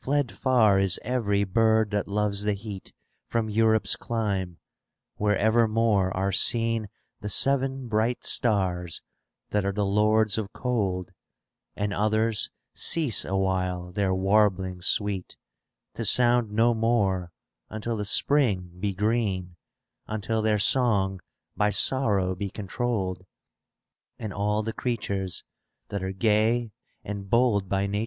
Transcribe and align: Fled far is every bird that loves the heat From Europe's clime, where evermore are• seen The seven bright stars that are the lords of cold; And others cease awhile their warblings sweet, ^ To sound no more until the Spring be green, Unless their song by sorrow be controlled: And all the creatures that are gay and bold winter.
Fled 0.00 0.32
far 0.32 0.78
is 0.80 0.98
every 1.02 1.44
bird 1.44 1.90
that 1.90 2.08
loves 2.08 2.44
the 2.44 2.54
heat 2.54 2.94
From 3.26 3.50
Europe's 3.50 3.96
clime, 3.96 4.56
where 5.16 5.36
evermore 5.36 6.10
are• 6.16 6.30
seen 6.34 6.88
The 7.20 7.28
seven 7.28 7.86
bright 7.86 8.24
stars 8.24 9.02
that 9.50 9.66
are 9.66 9.72
the 9.72 9.84
lords 9.84 10.38
of 10.38 10.54
cold; 10.54 11.12
And 11.76 11.92
others 11.92 12.48
cease 12.72 13.26
awhile 13.26 13.92
their 13.92 14.14
warblings 14.14 14.86
sweet, 14.86 15.36
^ 15.92 15.94
To 15.96 16.04
sound 16.06 16.50
no 16.50 16.72
more 16.72 17.30
until 17.68 17.98
the 17.98 18.06
Spring 18.06 18.70
be 18.80 18.94
green, 18.94 19.56
Unless 20.06 20.44
their 20.44 20.58
song 20.58 21.20
by 21.58 21.72
sorrow 21.72 22.34
be 22.34 22.48
controlled: 22.48 23.26
And 24.18 24.32
all 24.32 24.62
the 24.62 24.72
creatures 24.72 25.44
that 25.90 26.02
are 26.02 26.12
gay 26.12 26.72
and 27.04 27.28
bold 27.28 27.70
winter. 27.70 28.06